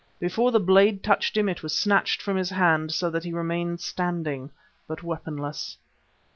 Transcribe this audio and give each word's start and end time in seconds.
Before 0.19 0.49
the 0.49 0.59
blade 0.59 1.03
touched 1.03 1.37
him 1.37 1.47
it 1.47 1.61
was 1.61 1.77
snatched 1.77 2.23
from 2.23 2.35
his 2.35 2.49
hand, 2.49 2.91
so 2.91 3.11
that 3.11 3.23
he 3.23 3.31
remained 3.31 3.81
standing, 3.81 4.49
but 4.87 5.03
weaponless. 5.03 5.77